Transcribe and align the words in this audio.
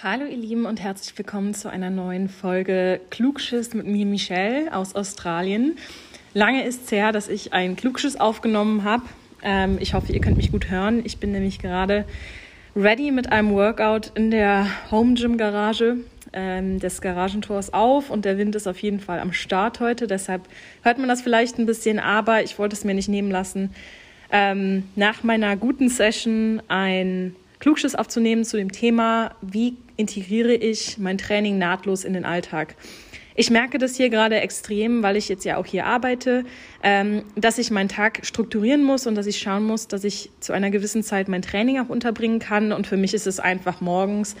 Hallo 0.00 0.26
ihr 0.26 0.36
Lieben 0.36 0.64
und 0.64 0.80
herzlich 0.80 1.18
willkommen 1.18 1.54
zu 1.54 1.68
einer 1.68 1.90
neuen 1.90 2.28
Folge 2.28 3.00
Klugschiss 3.10 3.74
mit 3.74 3.84
mir 3.84 4.06
Michelle 4.06 4.72
aus 4.72 4.94
Australien. 4.94 5.76
Lange 6.34 6.64
ist 6.64 6.84
es 6.84 6.92
her, 6.92 7.10
dass 7.10 7.28
ich 7.28 7.52
ein 7.52 7.74
Klugschiss 7.74 8.14
aufgenommen 8.14 8.84
habe. 8.84 9.02
Ähm, 9.42 9.76
ich 9.80 9.94
hoffe, 9.94 10.12
ihr 10.12 10.20
könnt 10.20 10.36
mich 10.36 10.52
gut 10.52 10.70
hören. 10.70 11.02
Ich 11.04 11.18
bin 11.18 11.32
nämlich 11.32 11.58
gerade 11.58 12.04
ready 12.76 13.10
mit 13.10 13.32
einem 13.32 13.50
Workout 13.50 14.12
in 14.14 14.30
der 14.30 14.68
Home 14.92 15.14
Gym 15.14 15.36
Garage 15.36 15.96
ähm, 16.32 16.78
des 16.78 17.00
Garagentors 17.00 17.74
auf 17.74 18.08
und 18.08 18.24
der 18.24 18.38
Wind 18.38 18.54
ist 18.54 18.68
auf 18.68 18.80
jeden 18.80 19.00
Fall 19.00 19.18
am 19.18 19.32
Start 19.32 19.80
heute. 19.80 20.06
Deshalb 20.06 20.42
hört 20.84 20.98
man 20.98 21.08
das 21.08 21.22
vielleicht 21.22 21.58
ein 21.58 21.66
bisschen, 21.66 21.98
aber 21.98 22.44
ich 22.44 22.56
wollte 22.60 22.76
es 22.76 22.84
mir 22.84 22.94
nicht 22.94 23.08
nehmen 23.08 23.32
lassen, 23.32 23.74
ähm, 24.30 24.84
nach 24.94 25.24
meiner 25.24 25.56
guten 25.56 25.88
Session 25.88 26.62
ein 26.68 27.34
Klugschiss 27.60 27.94
aufzunehmen 27.94 28.44
zu 28.44 28.56
dem 28.56 28.72
Thema, 28.72 29.32
wie 29.42 29.76
integriere 29.96 30.54
ich 30.54 30.98
mein 30.98 31.18
Training 31.18 31.58
nahtlos 31.58 32.04
in 32.04 32.12
den 32.12 32.24
Alltag. 32.24 32.76
Ich 33.34 33.50
merke 33.50 33.78
das 33.78 33.96
hier 33.96 34.10
gerade 34.10 34.40
extrem, 34.40 35.04
weil 35.04 35.16
ich 35.16 35.28
jetzt 35.28 35.44
ja 35.44 35.58
auch 35.58 35.66
hier 35.66 35.86
arbeite, 35.86 36.44
ähm, 36.82 37.22
dass 37.36 37.58
ich 37.58 37.70
meinen 37.70 37.88
Tag 37.88 38.20
strukturieren 38.24 38.82
muss 38.82 39.06
und 39.06 39.14
dass 39.14 39.26
ich 39.26 39.38
schauen 39.38 39.62
muss, 39.62 39.86
dass 39.86 40.02
ich 40.02 40.30
zu 40.40 40.52
einer 40.52 40.70
gewissen 40.70 41.04
Zeit 41.04 41.28
mein 41.28 41.42
Training 41.42 41.78
auch 41.78 41.88
unterbringen 41.88 42.40
kann. 42.40 42.72
Und 42.72 42.88
für 42.88 42.96
mich 42.96 43.14
ist 43.14 43.28
es 43.28 43.38
einfach 43.38 43.80
morgens 43.80 44.34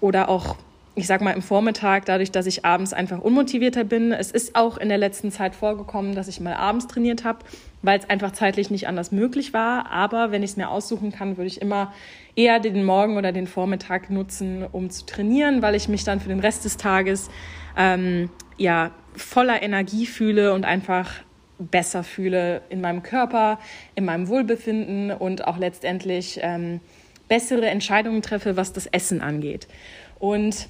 oder 0.00 0.28
auch 0.28 0.56
ich 0.96 1.06
sag 1.06 1.20
mal 1.20 1.32
im 1.32 1.42
Vormittag, 1.42 2.04
dadurch, 2.06 2.32
dass 2.32 2.46
ich 2.46 2.64
abends 2.64 2.92
einfach 2.92 3.20
unmotivierter 3.20 3.84
bin. 3.84 4.12
Es 4.12 4.30
ist 4.30 4.56
auch 4.56 4.76
in 4.76 4.88
der 4.88 4.98
letzten 4.98 5.30
Zeit 5.30 5.54
vorgekommen, 5.54 6.14
dass 6.14 6.26
ich 6.26 6.40
mal 6.40 6.54
abends 6.54 6.88
trainiert 6.88 7.24
habe, 7.24 7.38
weil 7.82 7.98
es 7.98 8.10
einfach 8.10 8.32
zeitlich 8.32 8.70
nicht 8.70 8.88
anders 8.88 9.12
möglich 9.12 9.52
war. 9.52 9.90
Aber 9.90 10.32
wenn 10.32 10.42
ich 10.42 10.50
es 10.50 10.56
mir 10.56 10.68
aussuchen 10.68 11.12
kann, 11.12 11.36
würde 11.36 11.46
ich 11.46 11.62
immer 11.62 11.92
eher 12.34 12.58
den 12.58 12.84
Morgen 12.84 13.16
oder 13.16 13.30
den 13.32 13.46
Vormittag 13.46 14.10
nutzen, 14.10 14.66
um 14.70 14.90
zu 14.90 15.06
trainieren, 15.06 15.62
weil 15.62 15.76
ich 15.76 15.88
mich 15.88 16.02
dann 16.02 16.20
für 16.20 16.28
den 16.28 16.40
Rest 16.40 16.64
des 16.64 16.76
Tages 16.76 17.30
ähm, 17.76 18.28
ja 18.56 18.90
voller 19.14 19.62
Energie 19.62 20.06
fühle 20.06 20.52
und 20.54 20.64
einfach 20.64 21.10
besser 21.58 22.02
fühle 22.02 22.62
in 22.68 22.80
meinem 22.80 23.02
Körper, 23.02 23.58
in 23.94 24.04
meinem 24.04 24.28
Wohlbefinden 24.28 25.12
und 25.12 25.46
auch 25.46 25.58
letztendlich 25.58 26.40
ähm, 26.42 26.80
bessere 27.28 27.66
Entscheidungen 27.66 28.22
treffe, 28.22 28.56
was 28.56 28.72
das 28.72 28.86
Essen 28.86 29.20
angeht. 29.20 29.68
Und 30.18 30.68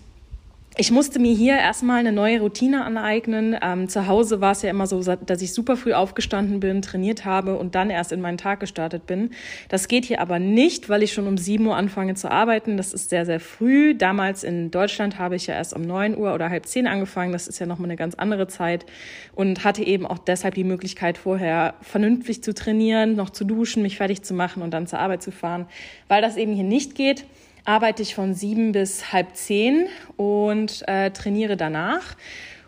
ich 0.77 0.93
musste 0.93 1.19
mir 1.19 1.35
hier 1.35 1.57
erstmal 1.57 1.99
eine 1.99 2.13
neue 2.13 2.41
Routine 2.41 2.85
aneignen. 2.85 3.57
Ähm, 3.61 3.89
zu 3.89 4.07
Hause 4.07 4.41
war 4.41 4.53
es 4.53 4.63
ja 4.63 4.71
immer 4.71 4.87
so, 4.87 5.03
dass 5.03 5.43
ich 5.43 5.53
super 5.53 5.77
früh 5.77 5.93
aufgestanden 5.93 6.61
bin, 6.61 6.81
trainiert 6.81 7.25
habe 7.25 7.59
und 7.59 7.75
dann 7.75 7.91
erst 7.91 8.13
in 8.13 8.21
meinen 8.21 8.39
Tag 8.39 8.61
gestartet 8.61 9.05
bin. 9.05 9.31
Das 9.69 9.89
geht 9.89 10.05
hier 10.05 10.21
aber 10.21 10.39
nicht, 10.39 10.89
weil 10.89 11.03
ich 11.03 11.13
schon 11.13 11.27
um 11.27 11.37
7 11.37 11.67
Uhr 11.67 11.77
anfange 11.77 12.15
zu 12.15 12.31
arbeiten. 12.31 12.77
Das 12.77 12.95
ist 12.95 13.11
sehr, 13.11 13.27
sehr 13.27 13.41
früh. 13.41 13.97
Damals 13.97 14.45
in 14.45 14.71
Deutschland 14.71 15.19
habe 15.19 15.35
ich 15.35 15.49
ja 15.49 15.55
erst 15.55 15.75
um 15.75 15.83
9 15.83 16.17
Uhr 16.17 16.33
oder 16.35 16.51
halb 16.51 16.67
10 16.67 16.87
angefangen. 16.87 17.33
Das 17.33 17.49
ist 17.49 17.59
ja 17.59 17.67
nochmal 17.67 17.91
eine 17.91 17.97
ganz 17.97 18.15
andere 18.15 18.47
Zeit 18.47 18.87
und 19.35 19.65
hatte 19.65 19.83
eben 19.83 20.07
auch 20.07 20.19
deshalb 20.19 20.55
die 20.55 20.65
Möglichkeit, 20.65 21.19
vorher 21.19 21.75
vernünftig 21.83 22.45
zu 22.45 22.55
trainieren, 22.55 23.17
noch 23.17 23.31
zu 23.31 23.45
duschen, 23.45 23.83
mich 23.83 23.97
fertig 23.97 24.23
zu 24.23 24.35
machen 24.35 24.63
und 24.63 24.71
dann 24.73 24.87
zur 24.87 25.01
Arbeit 25.01 25.23
zu 25.23 25.33
fahren. 25.33 25.67
Weil 26.07 26.23
das 26.23 26.37
eben 26.37 26.55
hier 26.55 26.65
nicht 26.65 26.95
geht, 26.95 27.27
arbeite 27.71 28.03
ich 28.03 28.17
von 28.17 28.35
sieben 28.35 28.73
bis 28.73 29.13
halb 29.13 29.37
zehn 29.37 29.87
und 30.17 30.83
äh, 30.89 31.13
trainiere 31.13 31.57
danach. 31.57 32.17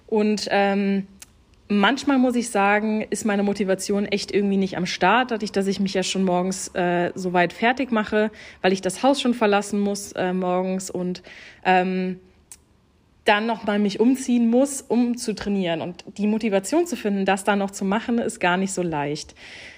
Und 0.07 0.47
ähm, 0.51 1.09
manchmal 1.67 2.19
muss 2.19 2.37
ich 2.37 2.51
sagen, 2.51 3.05
ist 3.11 3.25
meine 3.25 3.43
Motivation 3.43 4.07
echt 4.07 4.33
irgendwie 4.33 4.57
nicht 4.57 4.77
am 4.77 4.87
Start, 4.87 5.33
dadurch, 5.33 5.51
dass 5.51 5.67
ich 5.67 5.81
mich 5.81 5.95
ja 5.95 6.05
schon 6.05 6.23
morgens 6.23 6.69
äh, 6.75 7.11
so 7.17 7.33
weit 7.33 7.53
fertig 7.53 7.91
mache, 7.91 8.31
weil 8.61 8.73
ich 8.73 8.81
das 8.81 9.03
Haus 9.03 9.21
schon 9.21 9.35
verlassen 9.35 9.81
muss 9.81 10.13
äh, 10.13 10.33
morgens 10.33 10.89
und 10.89 11.25
ähm, 11.65 12.21
dann 13.25 13.47
nochmal 13.47 13.81
mich 13.81 13.99
umziehen 13.99 14.49
muss, 14.51 14.83
um 14.83 15.17
zu 15.17 15.35
trainieren. 15.35 15.81
Und 15.81 16.05
die 16.17 16.29
Motivation 16.29 16.87
zu 16.87 16.97
finden, 16.97 17.25
das 17.25 17.43
dann 17.43 17.59
noch 17.59 17.73
zu 17.73 17.85
machen, 17.85 18.19
ist 18.19 18.39
gar 18.39 18.57
nicht 18.57 18.73
so 18.73 18.83
leicht. 18.83 19.35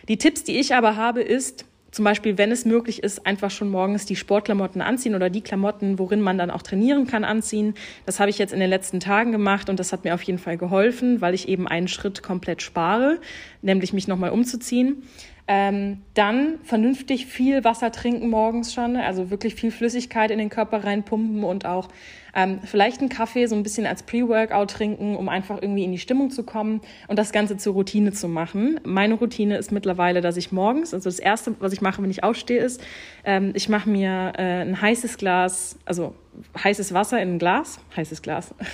Die 0.08 0.18
Tipps, 0.18 0.44
die 0.44 0.60
ich 0.60 0.74
aber 0.74 0.96
habe, 0.96 1.22
ist, 1.22 1.64
zum 1.94 2.04
Beispiel, 2.04 2.36
wenn 2.38 2.50
es 2.50 2.64
möglich 2.64 3.04
ist, 3.04 3.24
einfach 3.24 3.52
schon 3.52 3.68
morgens 3.68 4.04
die 4.04 4.16
Sportklamotten 4.16 4.82
anziehen 4.82 5.14
oder 5.14 5.30
die 5.30 5.42
Klamotten, 5.42 6.00
worin 6.00 6.20
man 6.20 6.36
dann 6.36 6.50
auch 6.50 6.62
trainieren 6.62 7.06
kann, 7.06 7.22
anziehen. 7.22 7.74
Das 8.04 8.18
habe 8.18 8.30
ich 8.30 8.38
jetzt 8.38 8.52
in 8.52 8.58
den 8.58 8.68
letzten 8.68 8.98
Tagen 8.98 9.30
gemacht 9.30 9.70
und 9.70 9.78
das 9.78 9.92
hat 9.92 10.02
mir 10.02 10.12
auf 10.12 10.22
jeden 10.22 10.40
Fall 10.40 10.58
geholfen, 10.58 11.20
weil 11.20 11.34
ich 11.34 11.46
eben 11.46 11.68
einen 11.68 11.86
Schritt 11.86 12.20
komplett 12.20 12.62
spare, 12.62 13.20
nämlich 13.62 13.92
mich 13.92 14.08
nochmal 14.08 14.30
umzuziehen. 14.30 15.04
Ähm, 15.46 15.98
dann 16.14 16.58
vernünftig 16.62 17.26
viel 17.26 17.64
Wasser 17.64 17.92
trinken 17.92 18.30
morgens 18.30 18.72
schon, 18.72 18.96
also 18.96 19.30
wirklich 19.30 19.54
viel 19.54 19.70
Flüssigkeit 19.70 20.30
in 20.30 20.38
den 20.38 20.48
Körper 20.48 20.84
reinpumpen 20.84 21.44
und 21.44 21.66
auch 21.66 21.88
ähm, 22.34 22.60
vielleicht 22.64 23.00
einen 23.00 23.10
Kaffee 23.10 23.46
so 23.46 23.54
ein 23.54 23.62
bisschen 23.62 23.86
als 23.86 24.04
Pre-Workout 24.04 24.70
trinken, 24.70 25.16
um 25.16 25.28
einfach 25.28 25.60
irgendwie 25.60 25.84
in 25.84 25.92
die 25.92 25.98
Stimmung 25.98 26.30
zu 26.30 26.44
kommen 26.44 26.80
und 27.08 27.18
das 27.18 27.30
Ganze 27.30 27.58
zur 27.58 27.74
Routine 27.74 28.12
zu 28.12 28.26
machen. 28.26 28.80
Meine 28.84 29.14
Routine 29.14 29.58
ist 29.58 29.70
mittlerweile, 29.70 30.22
dass 30.22 30.38
ich 30.38 30.50
morgens, 30.50 30.94
also 30.94 31.10
das 31.10 31.18
Erste, 31.18 31.54
was 31.60 31.74
ich 31.74 31.82
mache, 31.82 32.02
wenn 32.02 32.10
ich 32.10 32.24
aufstehe, 32.24 32.60
ist, 32.60 32.82
ähm, 33.24 33.52
ich 33.54 33.68
mache 33.68 33.90
mir 33.90 34.32
äh, 34.38 34.62
ein 34.62 34.80
heißes 34.80 35.18
Glas, 35.18 35.78
also 35.84 36.14
heißes 36.62 36.94
Wasser 36.94 37.20
in 37.20 37.34
ein 37.34 37.38
Glas, 37.38 37.80
heißes 37.96 38.22
Glas. 38.22 38.54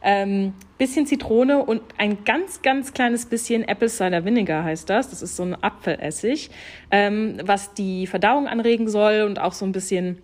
Ähm, 0.00 0.54
bisschen 0.78 1.06
Zitrone 1.06 1.64
und 1.64 1.82
ein 1.96 2.24
ganz, 2.24 2.62
ganz 2.62 2.92
kleines 2.92 3.26
bisschen 3.26 3.66
Apple 3.66 3.88
Cider 3.88 4.24
Vinegar 4.24 4.64
heißt 4.64 4.88
das. 4.88 5.10
Das 5.10 5.22
ist 5.22 5.36
so 5.36 5.42
ein 5.42 5.56
Apfelessig, 5.60 6.50
ähm, 6.90 7.38
was 7.42 7.74
die 7.74 8.06
Verdauung 8.06 8.46
anregen 8.46 8.88
soll 8.88 9.22
und 9.22 9.40
auch 9.40 9.52
so 9.52 9.64
ein 9.64 9.72
bisschen 9.72 10.18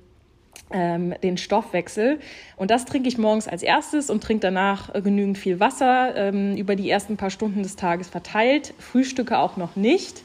ähm, 0.70 1.14
den 1.22 1.36
Stoffwechsel. 1.36 2.20
Und 2.56 2.70
das 2.70 2.84
trinke 2.84 3.08
ich 3.08 3.18
morgens 3.18 3.48
als 3.48 3.62
erstes 3.62 4.10
und 4.10 4.22
trinke 4.22 4.42
danach 4.42 4.92
genügend 4.92 5.38
viel 5.38 5.60
Wasser 5.60 6.14
ähm, 6.16 6.56
über 6.56 6.76
die 6.76 6.88
ersten 6.88 7.16
paar 7.16 7.30
Stunden 7.30 7.62
des 7.62 7.76
Tages 7.76 8.08
verteilt. 8.08 8.74
Frühstücke 8.78 9.38
auch 9.38 9.56
noch 9.56 9.76
nicht 9.76 10.22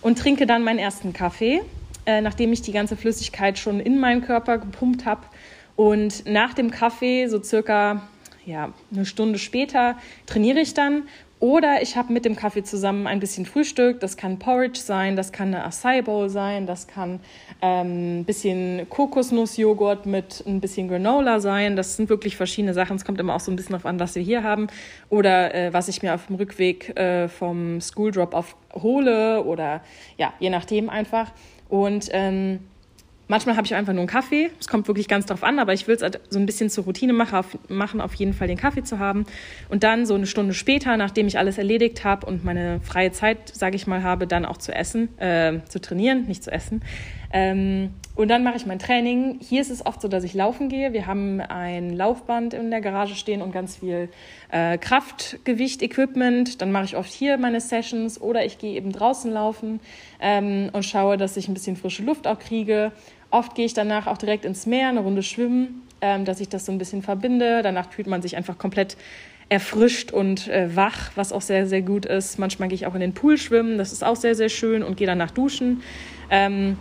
und 0.00 0.18
trinke 0.18 0.46
dann 0.46 0.62
meinen 0.64 0.78
ersten 0.78 1.12
Kaffee, 1.12 1.60
äh, 2.06 2.20
nachdem 2.20 2.52
ich 2.52 2.62
die 2.62 2.72
ganze 2.72 2.96
Flüssigkeit 2.96 3.58
schon 3.58 3.80
in 3.80 3.98
meinen 3.98 4.22
Körper 4.22 4.58
gepumpt 4.58 5.04
habe. 5.04 5.22
Und 5.76 6.26
nach 6.26 6.54
dem 6.54 6.70
Kaffee, 6.70 7.26
so 7.28 7.42
circa 7.42 8.02
ja, 8.44 8.72
eine 8.92 9.06
Stunde 9.06 9.38
später 9.38 9.96
trainiere 10.26 10.60
ich 10.60 10.74
dann 10.74 11.04
oder 11.42 11.82
ich 11.82 11.96
habe 11.96 12.12
mit 12.12 12.24
dem 12.24 12.36
Kaffee 12.36 12.62
zusammen 12.62 13.08
ein 13.08 13.18
bisschen 13.18 13.46
Frühstück. 13.46 13.98
Das 13.98 14.16
kann 14.16 14.38
Porridge 14.38 14.78
sein, 14.78 15.16
das 15.16 15.32
kann 15.32 15.48
eine 15.48 15.64
Acai 15.64 16.00
Bowl 16.00 16.28
sein, 16.28 16.68
das 16.68 16.86
kann 16.86 17.18
ähm, 17.60 18.20
ein 18.20 18.24
bisschen 18.24 18.88
Kokosnussjoghurt 18.88 20.06
mit 20.06 20.44
ein 20.46 20.60
bisschen 20.60 20.86
Granola 20.86 21.40
sein. 21.40 21.74
Das 21.74 21.96
sind 21.96 22.08
wirklich 22.08 22.36
verschiedene 22.36 22.74
Sachen. 22.74 22.94
Es 22.94 23.04
kommt 23.04 23.18
immer 23.18 23.34
auch 23.34 23.40
so 23.40 23.50
ein 23.50 23.56
bisschen 23.56 23.72
darauf 23.72 23.86
an, 23.86 23.98
was 23.98 24.14
wir 24.14 24.22
hier 24.22 24.44
haben. 24.44 24.68
Oder 25.08 25.52
äh, 25.52 25.72
was 25.72 25.88
ich 25.88 26.00
mir 26.00 26.14
auf 26.14 26.26
dem 26.28 26.36
Rückweg 26.36 26.96
äh, 26.96 27.26
vom 27.26 27.80
School 27.80 28.12
Drop-Off 28.12 28.54
hole 28.74 29.42
oder 29.42 29.80
ja, 30.18 30.32
je 30.38 30.48
nachdem 30.48 30.88
einfach. 30.88 31.32
Und 31.68 32.08
ähm, 32.12 32.60
Manchmal 33.32 33.56
habe 33.56 33.66
ich 33.66 33.74
einfach 33.74 33.94
nur 33.94 34.02
einen 34.02 34.10
Kaffee. 34.10 34.50
Es 34.60 34.68
kommt 34.68 34.88
wirklich 34.88 35.08
ganz 35.08 35.24
drauf 35.24 35.42
an, 35.42 35.58
aber 35.58 35.72
ich 35.72 35.88
will 35.88 35.94
es 35.94 36.02
halt 36.02 36.20
so 36.28 36.38
ein 36.38 36.44
bisschen 36.44 36.68
zur 36.68 36.84
Routine 36.84 37.14
machen 37.14 38.02
auf, 38.02 38.14
jeden 38.14 38.34
Fall 38.34 38.46
den 38.46 38.58
Kaffee 38.58 38.84
zu 38.84 38.98
haben. 38.98 39.24
Und 39.70 39.84
dann 39.84 40.04
so 40.04 40.14
eine 40.14 40.26
Stunde 40.26 40.52
später, 40.52 40.98
nachdem 40.98 41.28
ich 41.28 41.38
alles 41.38 41.56
erledigt 41.56 42.04
habe 42.04 42.26
und 42.26 42.44
meine 42.44 42.82
freie 42.82 43.10
Zeit, 43.10 43.48
sage 43.48 43.76
ich 43.76 43.86
mal, 43.86 44.02
habe, 44.02 44.26
dann 44.26 44.44
auch 44.44 44.58
zu 44.58 44.74
essen, 44.74 45.18
äh, 45.18 45.60
zu 45.66 45.80
trainieren, 45.80 46.26
nicht 46.26 46.44
zu 46.44 46.52
essen. 46.52 46.82
Ähm, 47.32 47.90
und 48.14 48.28
dann 48.28 48.44
mache 48.44 48.56
ich 48.56 48.66
mein 48.66 48.78
Training. 48.78 49.38
Hier 49.40 49.62
ist 49.62 49.70
es 49.70 49.84
oft 49.86 50.02
so, 50.02 50.08
dass 50.08 50.22
ich 50.22 50.34
laufen 50.34 50.68
gehe. 50.68 50.92
Wir 50.92 51.06
haben 51.06 51.40
ein 51.40 51.96
Laufband 51.96 52.52
in 52.52 52.70
der 52.70 52.82
Garage 52.82 53.14
stehen 53.14 53.40
und 53.40 53.52
ganz 53.52 53.76
viel 53.76 54.10
äh, 54.50 54.76
Kraftgewicht-Equipment. 54.76 56.60
Dann 56.60 56.72
mache 56.72 56.84
ich 56.84 56.96
oft 56.96 57.10
hier 57.10 57.38
meine 57.38 57.60
Sessions 57.60 58.20
oder 58.20 58.44
ich 58.44 58.58
gehe 58.58 58.74
eben 58.74 58.92
draußen 58.92 59.32
laufen 59.32 59.80
ähm, 60.20 60.68
und 60.74 60.84
schaue, 60.84 61.16
dass 61.16 61.38
ich 61.38 61.48
ein 61.48 61.54
bisschen 61.54 61.76
frische 61.76 62.02
Luft 62.02 62.26
auch 62.26 62.38
kriege. 62.38 62.92
Oft 63.30 63.54
gehe 63.54 63.64
ich 63.64 63.72
danach 63.72 64.06
auch 64.06 64.18
direkt 64.18 64.44
ins 64.44 64.66
Meer, 64.66 64.88
eine 64.88 65.00
Runde 65.00 65.22
schwimmen, 65.22 65.82
ähm, 66.02 66.26
dass 66.26 66.38
ich 66.40 66.50
das 66.50 66.66
so 66.66 66.72
ein 66.72 66.76
bisschen 66.76 67.00
verbinde. 67.00 67.62
Danach 67.62 67.90
fühlt 67.90 68.08
man 68.08 68.20
sich 68.20 68.36
einfach 68.36 68.58
komplett 68.58 68.98
erfrischt 69.48 70.12
und 70.12 70.48
äh, 70.48 70.76
wach, 70.76 71.12
was 71.14 71.32
auch 71.32 71.40
sehr, 71.40 71.66
sehr 71.66 71.80
gut 71.80 72.04
ist. 72.04 72.38
Manchmal 72.38 72.68
gehe 72.68 72.76
ich 72.76 72.86
auch 72.86 72.94
in 72.94 73.00
den 73.00 73.14
Pool 73.14 73.38
schwimmen, 73.38 73.78
das 73.78 73.92
ist 73.92 74.04
auch 74.04 74.16
sehr, 74.16 74.34
sehr 74.34 74.50
schön 74.50 74.82
und 74.82 74.98
gehe 74.98 75.06
danach 75.06 75.30
duschen. 75.30 75.82
Ähm, 76.30 76.76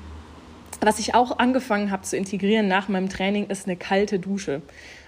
was 0.81 0.99
ich 0.99 1.13
auch 1.13 1.39
angefangen 1.39 1.91
habe 1.91 2.03
zu 2.03 2.17
integrieren 2.17 2.67
nach 2.67 2.89
meinem 2.89 3.09
Training, 3.09 3.47
ist 3.47 3.67
eine 3.67 3.77
kalte 3.77 4.19
Dusche. 4.19 4.61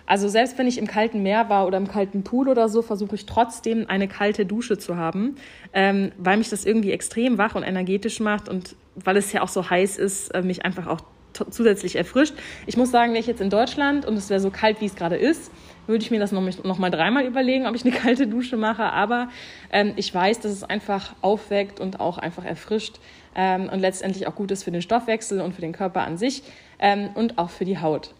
Also 0.05 0.27
selbst 0.27 0.57
wenn 0.57 0.67
ich 0.67 0.77
im 0.77 0.87
kalten 0.87 1.23
Meer 1.23 1.49
war 1.49 1.65
oder 1.65 1.77
im 1.77 1.87
kalten 1.87 2.23
Pool 2.23 2.49
oder 2.49 2.67
so, 2.67 2.81
versuche 2.81 3.15
ich 3.15 3.25
trotzdem 3.25 3.85
eine 3.87 4.07
kalte 4.07 4.45
Dusche 4.45 4.77
zu 4.77 4.97
haben, 4.97 5.35
ähm, 5.73 6.11
weil 6.17 6.37
mich 6.37 6.49
das 6.49 6.65
irgendwie 6.65 6.91
extrem 6.91 7.37
wach 7.37 7.55
und 7.55 7.63
energetisch 7.63 8.19
macht 8.19 8.49
und 8.49 8.75
weil 8.95 9.17
es 9.17 9.31
ja 9.31 9.41
auch 9.41 9.47
so 9.47 9.69
heiß 9.69 9.97
ist, 9.97 10.29
äh, 10.29 10.41
mich 10.41 10.65
einfach 10.65 10.87
auch 10.87 11.01
zusätzlich 11.49 11.95
erfrischt. 11.95 12.35
Ich 12.67 12.77
muss 12.77 12.91
sagen, 12.91 13.13
wäre 13.13 13.21
ich 13.21 13.27
jetzt 13.27 13.41
in 13.41 13.49
Deutschland 13.49 14.05
und 14.05 14.15
es 14.15 14.29
wäre 14.29 14.39
so 14.39 14.51
kalt, 14.51 14.81
wie 14.81 14.85
es 14.85 14.95
gerade 14.95 15.15
ist, 15.15 15.51
würde 15.87 16.03
ich 16.03 16.11
mir 16.11 16.19
das 16.19 16.31
noch, 16.31 16.63
noch 16.63 16.77
mal 16.77 16.89
dreimal 16.89 17.25
überlegen, 17.25 17.67
ob 17.67 17.75
ich 17.75 17.85
eine 17.85 17.93
kalte 18.03 18.27
Dusche 18.27 18.57
mache. 18.57 18.83
Aber 18.83 19.29
ähm, 19.71 19.93
ich 19.95 20.13
weiß, 20.13 20.39
dass 20.39 20.51
es 20.51 20.63
einfach 20.63 21.13
aufweckt 21.21 21.79
und 21.79 21.99
auch 21.99 22.17
einfach 22.17 22.45
erfrischt 22.45 22.99
ähm, 23.35 23.69
und 23.69 23.79
letztendlich 23.79 24.27
auch 24.27 24.35
gut 24.35 24.51
ist 24.51 24.63
für 24.63 24.71
den 24.71 24.81
Stoffwechsel 24.81 25.41
und 25.41 25.53
für 25.53 25.61
den 25.61 25.73
Körper 25.73 26.01
an 26.01 26.17
sich 26.17 26.43
ähm, 26.79 27.09
und 27.15 27.37
auch 27.37 27.49
für 27.49 27.65
die 27.65 27.79
Haut. 27.79 28.13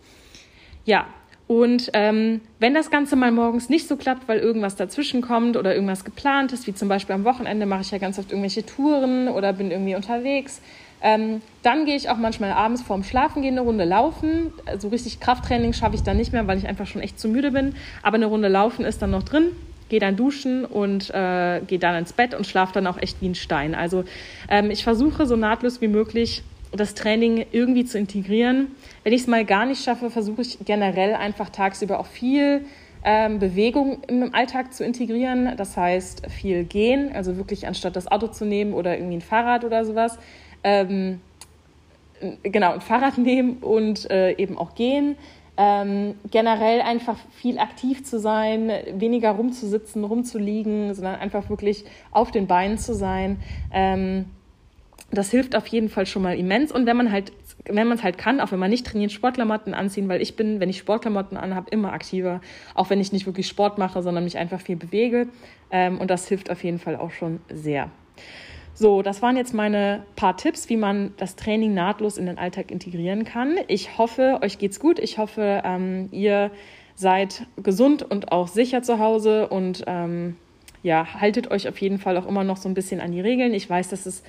Ja, 0.86 1.06
Und 1.48 1.89
ähm, 1.94 2.42
wenn 2.60 2.74
das 2.74 2.89
Ganze 2.89 3.15
mal 3.15 3.31
morgens 3.31 3.69
nicht 3.69 3.88
so 3.88 3.98
klappt, 3.98 4.27
weil 4.27 4.39
irgendwas 4.39 4.75
dazwischen 4.75 5.21
kommt 5.21 5.57
oder 5.57 5.75
irgendwas 5.75 6.06
geplant 6.06 6.54
ist, 6.54 6.68
wie 6.68 6.74
zum 6.74 6.88
Beispiel 6.88 7.13
am 7.15 7.25
Wochenende 7.25 7.65
mache 7.65 7.81
ich 7.81 7.92
ja 7.92 7.98
ganz 7.98 8.18
oft 8.18 8.31
irgendwelche 8.31 8.65
Touren 8.65 9.27
oder 9.27 9.54
bin 9.54 9.69
irgendwie 9.69 9.95
unterwegs, 9.95 10.62
ähm, 11.03 11.41
dann 11.63 11.85
gehe 11.85 11.95
ich 11.95 12.09
auch 12.09 12.17
manchmal 12.17 12.51
abends 12.51 12.81
vorm 12.81 13.03
Schlafengehen 13.03 13.55
eine 13.55 13.67
Runde 13.67 13.83
laufen. 13.83 14.53
So 14.65 14.71
also 14.71 14.88
richtig 14.88 15.19
Krafttraining 15.19 15.73
schaffe 15.73 15.95
ich 15.95 16.03
dann 16.03 16.15
nicht 16.15 16.31
mehr, 16.31 16.47
weil 16.47 16.57
ich 16.57 16.67
einfach 16.67 16.88
schon 16.88 17.01
echt 17.01 17.19
zu 17.19 17.27
müde 17.27 17.51
bin. 17.51 17.75
Aber 18.01 18.15
eine 18.15 18.25
Runde 18.25 18.47
laufen 18.47 18.85
ist 18.85 19.01
dann 19.01 19.11
noch 19.11 19.23
drin. 19.23 19.51
Gehe 19.89 20.00
dann 20.00 20.15
duschen 20.15 20.63
und 20.63 21.09
äh, 21.13 21.59
gehe 21.67 21.77
dann 21.77 21.95
ins 21.95 22.13
Bett 22.13 22.33
und 22.33 22.47
schlafe 22.47 22.73
dann 22.73 22.88
auch 22.88 22.97
echt 22.97 23.21
wie 23.21 23.27
ein 23.27 23.35
Stein. 23.35 23.75
Also 23.75 24.05
ähm, 24.50 24.71
ich 24.71 24.85
versuche 24.85 25.25
so 25.25 25.35
nahtlos 25.35 25.81
wie 25.81 25.89
möglich 25.89 26.41
das 26.71 26.95
Training 26.95 27.45
irgendwie 27.51 27.85
zu 27.85 27.97
integrieren. 27.97 28.67
Wenn 29.03 29.13
ich 29.13 29.21
es 29.21 29.27
mal 29.27 29.44
gar 29.44 29.65
nicht 29.65 29.83
schaffe, 29.83 30.09
versuche 30.09 30.41
ich 30.41 30.57
generell 30.65 31.13
einfach 31.15 31.50
tagsüber 31.50 32.00
auch 32.00 32.07
viel 32.07 32.65
ähm, 33.03 33.39
Bewegung 33.39 34.01
im 34.07 34.33
Alltag 34.33 34.73
zu 34.73 34.85
integrieren. 34.85 35.55
Das 35.57 35.75
heißt, 35.75 36.31
viel 36.31 36.63
gehen, 36.63 37.11
also 37.13 37.38
wirklich 37.38 37.67
anstatt 37.67 37.95
das 37.95 38.09
Auto 38.09 38.27
zu 38.27 38.45
nehmen 38.45 38.73
oder 38.73 38.97
irgendwie 38.97 39.17
ein 39.17 39.21
Fahrrad 39.21 39.65
oder 39.65 39.85
sowas. 39.85 40.17
Ähm, 40.63 41.21
genau, 42.44 42.74
ein 42.74 42.81
Fahrrad 42.81 43.18
nehmen 43.18 43.57
und 43.57 44.10
äh, 44.10 44.33
eben 44.38 44.57
auch 44.57 44.75
gehen. 44.75 45.18
Ähm, 45.56 46.15
generell 46.31 46.81
einfach 46.81 47.18
viel 47.31 47.60
aktiv 47.60 48.04
zu 48.04 48.19
sein, 48.19 48.71
weniger 48.94 49.31
rumzusitzen, 49.31 50.04
rumzuliegen, 50.04 50.95
sondern 50.95 51.15
einfach 51.15 51.50
wirklich 51.50 51.86
auf 52.12 52.31
den 52.31 52.48
Beinen 52.48 52.80
zu 52.80 52.95
sein. 52.95 53.38
Ähm, 53.71 54.25
das 55.12 55.30
hilft 55.30 55.56
auf 55.56 55.68
jeden 55.68 55.89
Fall 55.89 56.07
schon 56.07 56.24
mal 56.24 56.38
immens. 56.38 56.71
Und 56.71 56.88
wenn 56.88 56.98
man 56.98 57.12
halt, 57.12 57.31
wenn 57.65 57.88
man 57.88 57.98
es 57.98 58.04
halt 58.04 58.18
kann, 58.18 58.39
auch 58.39 58.51
wenn 58.51 58.57
man 58.57 58.71
nicht 58.71 58.88
trainiert, 58.88 59.12
Sportklamotten 59.12 59.75
anziehen, 59.75 60.10
weil 60.10 60.24
ich 60.24 60.36
bin, 60.36 60.60
wenn 60.60 60.69
ich 60.69 60.80
Sportklamotten 60.80 61.38
anhabe, 61.38 61.69
immer 61.69 61.94
aktiver, 61.94 62.42
auch 62.74 62.89
wenn 62.89 63.00
ich 63.00 63.12
nicht 63.12 63.27
wirklich 63.27 63.48
Sport 63.48 63.77
mache, 63.77 64.01
sondern 64.01 64.24
mich 64.24 64.39
einfach 64.39 64.60
viel 64.60 64.75
bewege. 64.75 65.27
Ähm, 65.69 66.00
und 66.00 66.10
das 66.10 66.27
hilft 66.27 66.50
auf 66.50 66.63
jeden 66.63 66.80
Fall 66.80 66.95
auch 66.95 67.12
schon 67.12 67.42
sehr. 67.50 67.92
So, 68.75 69.04
das 69.04 69.22
waren 69.22 69.38
jetzt 69.38 69.54
meine 69.54 70.04
paar 70.16 70.36
Tipps, 70.36 70.68
wie 70.70 70.78
man 70.78 71.14
das 71.18 71.36
Training 71.36 71.74
nahtlos 71.74 72.18
in 72.18 72.25
den 72.25 72.40
Alltag 72.40 72.72
integrieren 72.72 73.24
kann. 73.24 73.58
Ich 73.68 73.98
hoffe, 73.98 74.40
euch 74.42 74.58
geht's 74.58 74.80
gut. 74.80 74.98
Ich 74.98 75.20
hoffe, 75.20 75.62
ähm, 75.64 76.10
ihr 76.12 76.50
seid 76.96 77.46
gesund 77.58 78.04
und 78.04 78.31
auch 78.31 78.48
sicher 78.48 78.81
zu 78.81 79.00
Hause 79.00 79.48
und 79.48 79.84
ähm, 79.88 80.38
ja, 80.81 81.20
haltet 81.20 81.52
euch 81.52 81.68
auf 81.68 81.78
jeden 81.80 82.00
Fall 82.00 82.18
auch 82.18 82.28
immer 82.28 82.44
noch 82.44 82.58
so 82.58 82.68
ein 82.68 82.74
bisschen 82.74 83.00
an 83.00 83.12
die 83.12 83.22
Regeln. 83.22 83.54
Ich 83.54 83.70
weiß, 83.70 83.90
dass 83.90 84.06
es 84.06 84.24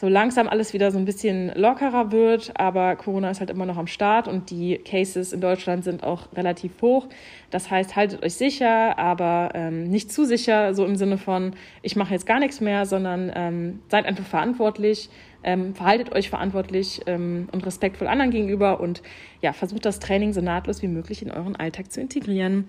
so 0.00 0.08
langsam 0.08 0.48
alles 0.48 0.72
wieder 0.72 0.90
so 0.90 0.96
ein 0.96 1.04
bisschen 1.04 1.52
lockerer 1.54 2.10
wird, 2.10 2.52
aber 2.58 2.96
Corona 2.96 3.30
ist 3.30 3.40
halt 3.40 3.50
immer 3.50 3.66
noch 3.66 3.76
am 3.76 3.86
Start 3.86 4.28
und 4.28 4.48
die 4.48 4.78
Cases 4.78 5.34
in 5.34 5.42
Deutschland 5.42 5.84
sind 5.84 6.04
auch 6.04 6.32
relativ 6.34 6.72
hoch. 6.80 7.06
Das 7.50 7.70
heißt, 7.70 7.96
haltet 7.96 8.24
euch 8.24 8.32
sicher, 8.32 8.98
aber 8.98 9.50
ähm, 9.52 9.90
nicht 9.90 10.10
zu 10.10 10.24
sicher, 10.24 10.72
so 10.72 10.86
im 10.86 10.96
Sinne 10.96 11.18
von, 11.18 11.52
ich 11.82 11.96
mache 11.96 12.14
jetzt 12.14 12.24
gar 12.24 12.40
nichts 12.40 12.62
mehr, 12.62 12.86
sondern 12.86 13.30
ähm, 13.34 13.80
seid 13.88 14.06
einfach 14.06 14.24
verantwortlich, 14.24 15.10
ähm, 15.44 15.74
verhaltet 15.74 16.12
euch 16.12 16.30
verantwortlich 16.30 17.02
ähm, 17.06 17.50
und 17.52 17.66
respektvoll 17.66 18.08
anderen 18.08 18.30
gegenüber 18.30 18.80
und 18.80 19.02
ja, 19.42 19.52
versucht 19.52 19.84
das 19.84 19.98
Training 19.98 20.32
so 20.32 20.40
nahtlos 20.40 20.80
wie 20.80 20.88
möglich 20.88 21.20
in 21.20 21.30
euren 21.30 21.56
Alltag 21.56 21.92
zu 21.92 22.00
integrieren. 22.00 22.68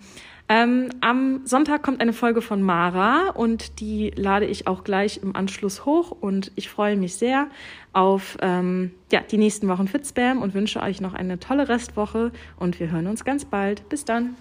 Ähm, 0.54 0.90
am 1.00 1.46
Sonntag 1.46 1.82
kommt 1.82 2.02
eine 2.02 2.12
Folge 2.12 2.42
von 2.42 2.62
Mara 2.62 3.30
und 3.30 3.80
die 3.80 4.12
lade 4.16 4.46
ich 4.46 4.68
auch 4.68 4.84
gleich 4.84 5.22
im 5.24 5.34
Anschluss 5.34 5.86
hoch 5.86 6.12
und 6.12 6.52
ich 6.56 6.68
freue 6.68 6.98
mich 6.98 7.16
sehr 7.22 7.48
auf 7.94 8.38
ähm, 8.42 8.92
ja, 9.12 9.22
die 9.22 9.38
nächsten 9.38 9.70
Wochen 9.70 9.88
Fitspam 9.88 10.42
und 10.42 10.54
wünsche 10.54 10.82
euch 10.82 11.00
noch 11.00 11.14
eine 11.14 11.40
tolle 11.40 11.70
Restwoche 11.70 12.32
und 12.58 12.80
wir 12.80 12.92
hören 12.92 13.08
uns 13.08 13.24
ganz 13.24 13.46
bald. 13.46 13.88
Bis 13.88 14.04
dann. 14.04 14.36